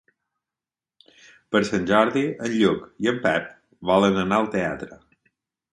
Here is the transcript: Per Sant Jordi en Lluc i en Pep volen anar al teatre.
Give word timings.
Per 1.55 1.61
Sant 1.69 1.85
Jordi 1.91 2.23
en 2.47 2.57
Lluc 2.57 2.89
i 3.05 3.11
en 3.13 3.21
Pep 3.27 3.55
volen 3.93 4.21
anar 4.25 4.43
al 4.43 4.53
teatre. 4.59 5.03